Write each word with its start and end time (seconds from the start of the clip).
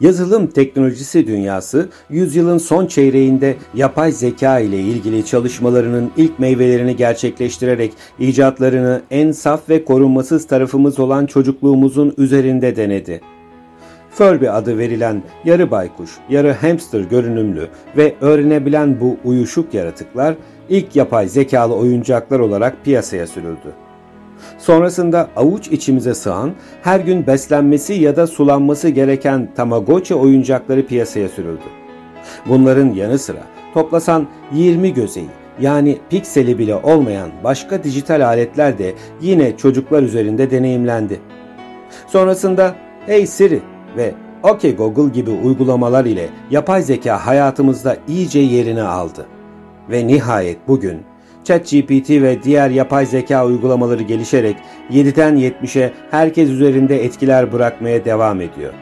Yazılım 0.00 0.46
teknolojisi 0.46 1.26
dünyası, 1.26 1.88
yüzyılın 2.10 2.58
son 2.58 2.86
çeyreğinde 2.86 3.56
yapay 3.74 4.12
zeka 4.12 4.58
ile 4.58 4.80
ilgili 4.80 5.26
çalışmalarının 5.26 6.10
ilk 6.16 6.38
meyvelerini 6.38 6.96
gerçekleştirerek 6.96 7.92
icatlarını 8.18 9.02
en 9.10 9.32
saf 9.32 9.68
ve 9.68 9.84
korunmasız 9.84 10.46
tarafımız 10.46 10.98
olan 10.98 11.26
çocukluğumuzun 11.26 12.14
üzerinde 12.18 12.76
denedi. 12.76 13.20
Furby 14.10 14.48
adı 14.48 14.78
verilen 14.78 15.22
yarı 15.44 15.70
baykuş, 15.70 16.10
yarı 16.28 16.52
hamster 16.52 17.00
görünümlü 17.00 17.68
ve 17.96 18.14
öğrenebilen 18.20 19.00
bu 19.00 19.16
uyuşuk 19.24 19.74
yaratıklar 19.74 20.34
ilk 20.68 20.96
yapay 20.96 21.28
zekalı 21.28 21.74
oyuncaklar 21.74 22.40
olarak 22.40 22.84
piyasaya 22.84 23.26
sürüldü. 23.26 23.83
Sonrasında 24.58 25.28
avuç 25.36 25.68
içimize 25.68 26.14
sığan, 26.14 26.52
her 26.82 27.00
gün 27.00 27.26
beslenmesi 27.26 27.94
ya 27.94 28.16
da 28.16 28.26
sulanması 28.26 28.88
gereken 28.88 29.48
Tamagotchi 29.54 30.14
oyuncakları 30.14 30.86
piyasaya 30.86 31.28
sürüldü. 31.28 31.64
Bunların 32.46 32.92
yanı 32.92 33.18
sıra 33.18 33.42
toplasan 33.74 34.26
20 34.52 34.94
gözeyi 34.94 35.28
yani 35.60 35.98
pikseli 36.10 36.58
bile 36.58 36.74
olmayan 36.74 37.30
başka 37.44 37.84
dijital 37.84 38.26
aletler 38.26 38.78
de 38.78 38.94
yine 39.20 39.56
çocuklar 39.56 40.02
üzerinde 40.02 40.50
deneyimlendi. 40.50 41.20
Sonrasında 42.06 42.74
Hey 43.06 43.26
Siri 43.26 43.62
ve 43.96 44.14
OK 44.42 44.72
Google 44.72 45.12
gibi 45.12 45.30
uygulamalar 45.30 46.04
ile 46.04 46.28
yapay 46.50 46.82
zeka 46.82 47.26
hayatımızda 47.26 47.96
iyice 48.08 48.38
yerini 48.38 48.82
aldı. 48.82 49.26
Ve 49.90 50.06
nihayet 50.06 50.68
bugün 50.68 51.02
ChatGPT 51.44 52.10
ve 52.10 52.42
diğer 52.42 52.70
yapay 52.70 53.06
zeka 53.06 53.46
uygulamaları 53.46 54.02
gelişerek 54.02 54.56
7'den 54.90 55.36
70'e 55.36 55.92
herkes 56.10 56.50
üzerinde 56.50 57.04
etkiler 57.04 57.52
bırakmaya 57.52 58.04
devam 58.04 58.40
ediyor. 58.40 58.72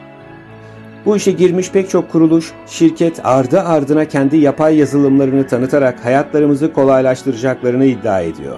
Bu 1.05 1.17
işe 1.17 1.31
girmiş 1.31 1.71
pek 1.71 1.89
çok 1.89 2.11
kuruluş, 2.11 2.51
şirket 2.67 3.25
ardı 3.25 3.61
ardına 3.61 4.05
kendi 4.05 4.37
yapay 4.37 4.77
yazılımlarını 4.77 5.47
tanıtarak 5.47 6.05
hayatlarımızı 6.05 6.73
kolaylaştıracaklarını 6.73 7.85
iddia 7.85 8.21
ediyor. 8.21 8.57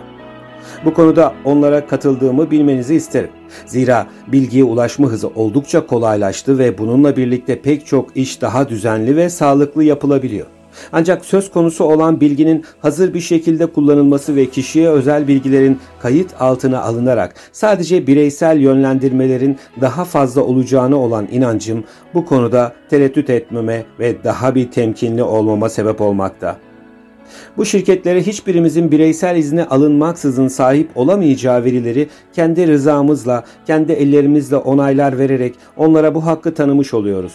Bu 0.86 0.94
konuda 0.94 1.34
onlara 1.44 1.88
katıldığımı 1.88 2.52
bilmenizi 2.52 2.96
isterim. 2.96 3.30
Zira 3.66 4.08
bilgiye 4.28 4.64
ulaşma 4.64 5.08
hızı 5.08 5.28
oldukça 5.28 5.88
kolaylaştı 5.88 6.60
ve 6.60 6.78
bununla 6.78 7.18
birlikte 7.18 7.62
pek 7.62 7.86
çok 7.86 8.18
iş 8.18 8.42
daha 8.42 8.70
düzenli 8.70 9.16
ve 9.16 9.30
sağlıklı 9.30 9.84
yapılabiliyor. 9.84 10.46
Ancak 10.92 11.26
söz 11.26 11.52
konusu 11.52 11.84
olan 11.84 12.22
bilginin 12.22 12.66
hazır 12.80 13.14
bir 13.14 13.20
şekilde 13.20 13.66
kullanılması 13.66 14.36
ve 14.36 14.46
kişiye 14.46 14.90
özel 14.90 15.28
bilgilerin 15.28 15.80
kayıt 16.00 16.42
altına 16.42 16.82
alınarak 16.82 17.36
sadece 17.52 18.08
bireysel 18.08 18.60
yönlendirmelerin 18.60 19.58
daha 19.82 20.06
fazla 20.06 20.42
olacağına 20.42 20.96
olan 20.96 21.28
inancım 21.32 21.84
bu 22.14 22.26
konuda 22.26 22.74
tereddüt 22.90 23.30
etmeme 23.30 23.86
ve 24.00 24.24
daha 24.24 24.56
bir 24.56 24.72
temkinli 24.72 25.24
olmama 25.24 25.70
sebep 25.70 26.02
olmakta. 26.02 26.58
Bu 27.58 27.66
şirketlere 27.66 28.22
hiçbirimizin 28.22 28.92
bireysel 28.92 29.38
izni 29.38 29.64
alınmaksızın 29.64 30.48
sahip 30.48 30.90
olamayacağı 30.96 31.64
verileri 31.64 32.10
kendi 32.34 32.68
rızamızla, 32.68 33.44
kendi 33.68 33.92
ellerimizle 33.92 34.56
onaylar 34.56 35.18
vererek 35.18 35.56
onlara 35.78 36.16
bu 36.16 36.26
hakkı 36.26 36.54
tanımış 36.54 36.94
oluyoruz. 36.94 37.34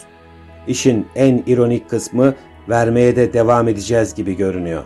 İşin 0.68 1.06
en 1.14 1.42
ironik 1.46 1.90
kısmı 1.90 2.34
vermeye 2.70 3.16
de 3.16 3.32
devam 3.32 3.68
edeceğiz 3.68 4.14
gibi 4.14 4.36
görünüyor. 4.36 4.82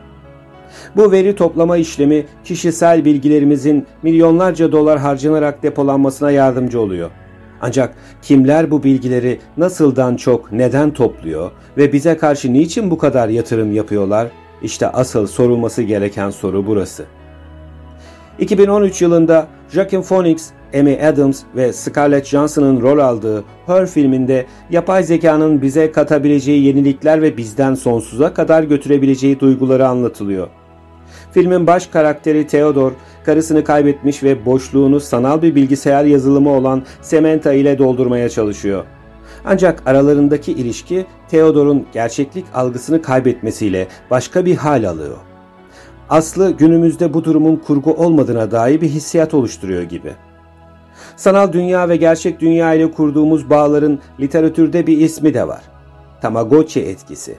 Bu 0.96 1.12
veri 1.12 1.36
toplama 1.36 1.76
işlemi 1.76 2.26
kişisel 2.44 3.04
bilgilerimizin 3.04 3.86
milyonlarca 4.02 4.72
dolar 4.72 4.98
harcanarak 4.98 5.62
depolanmasına 5.62 6.30
yardımcı 6.30 6.80
oluyor. 6.80 7.10
Ancak 7.60 7.94
kimler 8.22 8.70
bu 8.70 8.82
bilgileri 8.82 9.38
nasıldan 9.56 10.16
çok 10.16 10.52
neden 10.52 10.90
topluyor 10.90 11.50
ve 11.76 11.92
bize 11.92 12.16
karşı 12.16 12.52
niçin 12.52 12.90
bu 12.90 12.98
kadar 12.98 13.28
yatırım 13.28 13.72
yapıyorlar? 13.72 14.28
İşte 14.62 14.88
asıl 14.88 15.26
sorulması 15.26 15.82
gereken 15.82 16.30
soru 16.30 16.66
burası. 16.66 17.04
2013 18.38 19.02
yılında 19.02 19.46
Joaquin 19.70 20.02
Phoenix, 20.02 20.50
Amy 20.80 21.06
Adams 21.06 21.42
ve 21.56 21.72
Scarlett 21.72 22.26
Johansson'ın 22.26 22.80
rol 22.80 22.98
aldığı 22.98 23.44
Her 23.66 23.86
filminde 23.86 24.46
yapay 24.70 25.02
zekanın 25.04 25.62
bize 25.62 25.92
katabileceği 25.92 26.64
yenilikler 26.64 27.22
ve 27.22 27.36
bizden 27.36 27.74
sonsuza 27.74 28.34
kadar 28.34 28.62
götürebileceği 28.62 29.40
duyguları 29.40 29.88
anlatılıyor. 29.88 30.48
Filmin 31.32 31.66
baş 31.66 31.86
karakteri 31.86 32.46
Theodore, 32.46 32.94
karısını 33.24 33.64
kaybetmiş 33.64 34.22
ve 34.22 34.46
boşluğunu 34.46 35.00
sanal 35.00 35.42
bir 35.42 35.54
bilgisayar 35.54 36.04
yazılımı 36.04 36.50
olan 36.50 36.82
Samantha 37.02 37.52
ile 37.52 37.78
doldurmaya 37.78 38.28
çalışıyor. 38.28 38.84
Ancak 39.44 39.82
aralarındaki 39.86 40.52
ilişki 40.52 41.06
Theodore'un 41.28 41.86
gerçeklik 41.92 42.44
algısını 42.54 43.02
kaybetmesiyle 43.02 43.86
başka 44.10 44.44
bir 44.44 44.56
hal 44.56 44.84
alıyor. 44.84 45.16
Aslı 46.08 46.50
günümüzde 46.50 47.14
bu 47.14 47.24
durumun 47.24 47.56
kurgu 47.56 47.92
olmadığına 47.92 48.50
dair 48.50 48.80
bir 48.80 48.88
hissiyat 48.88 49.34
oluşturuyor 49.34 49.82
gibi. 49.82 50.12
Sanal 51.16 51.52
dünya 51.52 51.88
ve 51.88 51.96
gerçek 51.96 52.40
dünya 52.40 52.74
ile 52.74 52.90
kurduğumuz 52.90 53.50
bağların 53.50 53.98
literatürde 54.20 54.86
bir 54.86 54.98
ismi 54.98 55.34
de 55.34 55.48
var. 55.48 55.62
Tamagotchi 56.20 56.80
etkisi. 56.80 57.36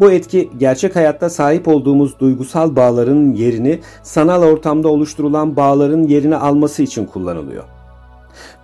Bu 0.00 0.12
etki 0.12 0.50
gerçek 0.58 0.96
hayatta 0.96 1.30
sahip 1.30 1.68
olduğumuz 1.68 2.18
duygusal 2.18 2.76
bağların 2.76 3.32
yerini 3.32 3.80
sanal 4.02 4.42
ortamda 4.42 4.88
oluşturulan 4.88 5.56
bağların 5.56 6.02
yerini 6.02 6.36
alması 6.36 6.82
için 6.82 7.06
kullanılıyor. 7.06 7.64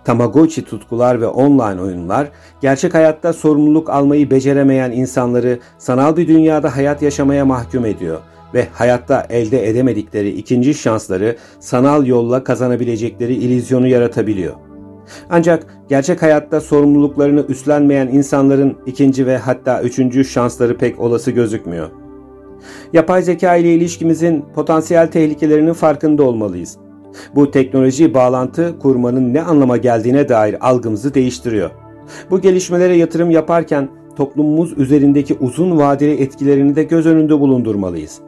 Tamagotchi 0.03 0.65
tutkular 0.65 1.21
ve 1.21 1.27
online 1.27 1.81
oyunlar 1.81 2.27
gerçek 2.61 2.93
hayatta 2.93 3.33
sorumluluk 3.33 3.89
almayı 3.89 4.31
beceremeyen 4.31 4.91
insanları 4.91 5.59
sanal 5.77 6.17
bir 6.17 6.27
dünyada 6.27 6.75
hayat 6.75 7.01
yaşamaya 7.01 7.45
mahkum 7.45 7.85
ediyor 7.85 8.19
ve 8.55 8.67
hayatta 8.73 9.25
elde 9.29 9.69
edemedikleri 9.69 10.29
ikinci 10.29 10.73
şansları 10.73 11.35
sanal 11.59 12.07
yolla 12.07 12.43
kazanabilecekleri 12.43 13.33
ilizyonu 13.33 13.87
yaratabiliyor. 13.87 14.53
Ancak 15.29 15.67
gerçek 15.89 16.21
hayatta 16.21 16.61
sorumluluklarını 16.61 17.45
üstlenmeyen 17.49 18.07
insanların 18.07 18.77
ikinci 18.85 19.27
ve 19.27 19.37
hatta 19.37 19.81
üçüncü 19.81 20.25
şansları 20.25 20.77
pek 20.77 20.99
olası 20.99 21.31
gözükmüyor. 21.31 21.89
Yapay 22.93 23.21
zeka 23.21 23.55
ile 23.55 23.73
ilişkimizin 23.73 24.45
potansiyel 24.55 25.11
tehlikelerinin 25.11 25.73
farkında 25.73 26.23
olmalıyız. 26.23 26.77
Bu 27.35 27.51
teknoloji 27.51 28.13
bağlantı 28.13 28.79
kurmanın 28.79 29.33
ne 29.33 29.41
anlama 29.41 29.77
geldiğine 29.77 30.29
dair 30.29 30.69
algımızı 30.69 31.13
değiştiriyor. 31.13 31.69
Bu 32.31 32.41
gelişmelere 32.41 32.97
yatırım 32.97 33.31
yaparken 33.31 33.89
toplumumuz 34.15 34.77
üzerindeki 34.77 35.37
uzun 35.39 35.77
vadeli 35.77 36.21
etkilerini 36.21 36.75
de 36.75 36.83
göz 36.83 37.05
önünde 37.05 37.39
bulundurmalıyız. 37.39 38.21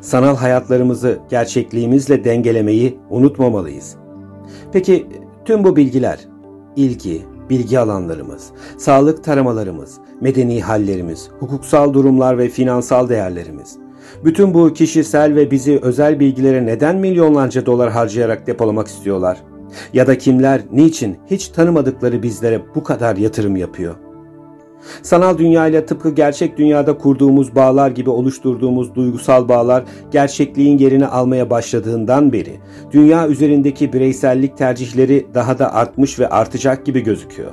Sanal 0.00 0.36
hayatlarımızı 0.36 1.18
gerçekliğimizle 1.30 2.24
dengelemeyi 2.24 2.98
unutmamalıyız. 3.10 3.96
Peki 4.72 5.06
tüm 5.44 5.64
bu 5.64 5.76
bilgiler, 5.76 6.18
ilgi, 6.76 7.22
bilgi 7.50 7.78
alanlarımız, 7.78 8.50
sağlık 8.78 9.24
taramalarımız, 9.24 9.98
medeni 10.20 10.62
hallerimiz, 10.62 11.30
hukuksal 11.40 11.94
durumlar 11.94 12.38
ve 12.38 12.48
finansal 12.48 13.08
değerlerimiz, 13.08 13.76
bütün 14.24 14.54
bu 14.54 14.72
kişisel 14.72 15.34
ve 15.34 15.50
bizi 15.50 15.78
özel 15.82 16.20
bilgilere 16.20 16.66
neden 16.66 16.96
milyonlarca 16.96 17.66
dolar 17.66 17.90
harcayarak 17.90 18.46
depolamak 18.46 18.86
istiyorlar? 18.86 19.38
Ya 19.92 20.06
da 20.06 20.18
kimler, 20.18 20.60
niçin 20.72 21.16
hiç 21.26 21.48
tanımadıkları 21.48 22.22
bizlere 22.22 22.62
bu 22.74 22.84
kadar 22.84 23.16
yatırım 23.16 23.56
yapıyor? 23.56 23.94
Sanal 25.02 25.38
dünya 25.38 25.66
ile 25.66 25.86
tıpkı 25.86 26.10
gerçek 26.10 26.58
dünyada 26.58 26.98
kurduğumuz 26.98 27.54
bağlar 27.54 27.90
gibi 27.90 28.10
oluşturduğumuz 28.10 28.94
duygusal 28.94 29.48
bağlar 29.48 29.84
gerçekliğin 30.10 30.78
yerini 30.78 31.06
almaya 31.06 31.50
başladığından 31.50 32.32
beri 32.32 32.60
dünya 32.92 33.28
üzerindeki 33.28 33.92
bireysellik 33.92 34.56
tercihleri 34.56 35.26
daha 35.34 35.58
da 35.58 35.74
artmış 35.74 36.18
ve 36.18 36.28
artacak 36.28 36.86
gibi 36.86 37.00
gözüküyor. 37.00 37.50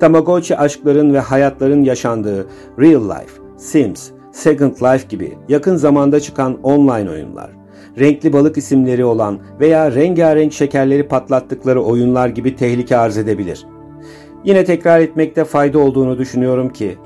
Tamagotchi 0.00 0.56
aşkların 0.56 1.14
ve 1.14 1.20
hayatların 1.20 1.82
yaşandığı 1.82 2.46
Real 2.80 3.04
Life, 3.04 3.32
Sims, 3.56 4.10
Second 4.32 4.76
Life 4.76 5.06
gibi 5.08 5.38
yakın 5.48 5.76
zamanda 5.76 6.20
çıkan 6.20 6.62
online 6.62 7.10
oyunlar, 7.10 7.50
renkli 7.98 8.32
balık 8.32 8.56
isimleri 8.56 9.04
olan 9.04 9.38
veya 9.60 9.94
rengarenk 9.94 10.52
şekerleri 10.52 11.08
patlattıkları 11.08 11.82
oyunlar 11.82 12.28
gibi 12.28 12.56
tehlike 12.56 12.96
arz 12.96 13.18
edebilir. 13.18 13.66
Yine 14.46 14.64
tekrar 14.64 15.00
etmekte 15.00 15.44
fayda 15.44 15.78
olduğunu 15.78 16.18
düşünüyorum 16.18 16.68
ki 16.68 16.96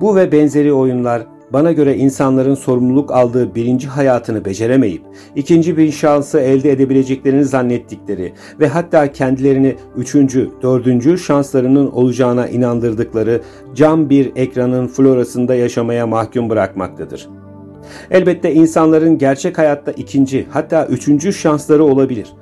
bu 0.00 0.16
ve 0.16 0.32
benzeri 0.32 0.72
oyunlar 0.72 1.26
bana 1.52 1.72
göre 1.72 1.96
insanların 1.96 2.54
sorumluluk 2.54 3.12
aldığı 3.12 3.54
birinci 3.54 3.88
hayatını 3.88 4.44
beceremeyip 4.44 5.02
ikinci 5.36 5.76
bir 5.76 5.92
şansı 5.92 6.40
elde 6.40 6.72
edebileceklerini 6.72 7.44
zannettikleri 7.44 8.32
ve 8.60 8.68
hatta 8.68 9.12
kendilerini 9.12 9.76
üçüncü, 9.96 10.50
dördüncü 10.62 11.18
şanslarının 11.18 11.90
olacağına 11.90 12.48
inandırdıkları 12.48 13.40
cam 13.74 14.10
bir 14.10 14.32
ekranın 14.36 14.86
florasında 14.86 15.54
yaşamaya 15.54 16.06
mahkum 16.06 16.50
bırakmaktadır. 16.50 17.28
Elbette 18.10 18.54
insanların 18.54 19.18
gerçek 19.18 19.58
hayatta 19.58 19.92
ikinci 19.92 20.46
hatta 20.50 20.86
üçüncü 20.86 21.32
şansları 21.32 21.84
olabilir. 21.84 22.32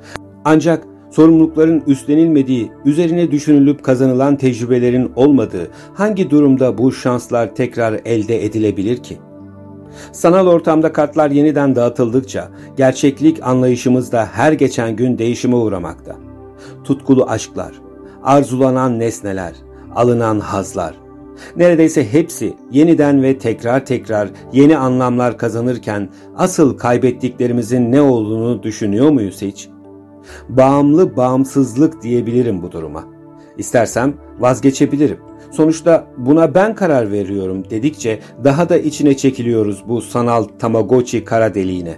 Ancak 0.45 0.85
sorumlulukların 1.11 1.83
üstlenilmediği, 1.87 2.73
üzerine 2.85 3.31
düşünülüp 3.31 3.85
kazanılan 3.85 4.37
tecrübelerin 4.37 5.13
olmadığı 5.17 5.71
hangi 5.95 6.31
durumda 6.31 6.79
bu 6.79 6.93
şanslar 6.93 7.55
tekrar 7.55 8.01
elde 8.05 8.45
edilebilir 8.45 8.97
ki? 8.97 9.19
Sanal 10.13 10.47
ortamda 10.47 10.93
kartlar 10.93 11.31
yeniden 11.31 11.77
dağıtıldıkça 11.77 12.49
gerçeklik 12.77 13.43
anlayışımız 13.43 14.13
da 14.13 14.29
her 14.33 14.53
geçen 14.53 14.97
gün 14.97 15.19
değişime 15.19 15.57
uğramakta. 15.57 16.17
Tutkulu 16.85 17.25
aşklar, 17.25 17.73
arzulanan 18.23 18.99
nesneler, 18.99 19.53
alınan 19.95 20.41
hazlar, 20.41 20.95
neredeyse 21.57 22.13
hepsi 22.13 22.55
yeniden 22.73 23.23
ve 23.23 23.39
tekrar 23.39 23.87
tekrar 23.87 24.29
yeni 24.53 24.77
anlamlar 24.77 25.39
kazanırken 25.39 26.09
asıl 26.37 26.79
kaybettiklerimizin 26.79 27.93
ne 27.93 28.01
olduğunu 28.01 28.63
düşünüyor 28.63 29.11
muyuz 29.11 29.43
hiç? 29.43 29.69
Bağımlı 30.49 31.17
bağımsızlık 31.17 32.03
diyebilirim 32.03 32.63
bu 32.63 32.73
duruma. 32.73 33.05
İstersem 33.59 34.15
vazgeçebilirim. 34.39 35.19
Sonuçta 35.51 36.07
buna 36.17 36.55
ben 36.55 36.75
karar 36.75 37.13
veriyorum 37.13 37.63
dedikçe 37.71 38.19
daha 38.45 38.69
da 38.69 38.79
içine 38.79 39.17
çekiliyoruz 39.17 39.85
bu 39.89 40.01
sanal 40.01 40.45
Tamagotchi 40.45 41.25
kara 41.25 41.55
deliğine. 41.55 41.97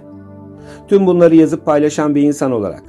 Tüm 0.87 1.07
bunları 1.07 1.35
yazıp 1.35 1.65
paylaşan 1.65 2.15
bir 2.15 2.21
insan 2.21 2.51
olarak 2.51 2.83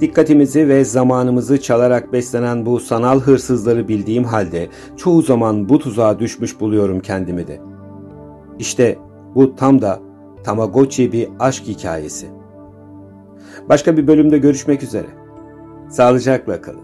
dikkatimizi 0.00 0.68
ve 0.68 0.84
zamanımızı 0.84 1.60
çalarak 1.60 2.12
beslenen 2.12 2.66
bu 2.66 2.80
sanal 2.80 3.20
hırsızları 3.20 3.88
bildiğim 3.88 4.24
halde 4.24 4.68
çoğu 4.96 5.22
zaman 5.22 5.68
bu 5.68 5.78
tuzağa 5.78 6.18
düşmüş 6.18 6.60
buluyorum 6.60 7.00
kendimi 7.00 7.46
de. 7.46 7.60
İşte 8.58 8.98
bu 9.34 9.56
tam 9.56 9.82
da 9.82 10.00
Tamagotchi 10.44 11.12
bir 11.12 11.28
aşk 11.38 11.66
hikayesi. 11.66 12.26
Başka 13.68 13.96
bir 13.96 14.06
bölümde 14.06 14.38
görüşmek 14.38 14.82
üzere. 14.82 15.06
Sağlıcakla 15.90 16.60
kalın. 16.60 16.83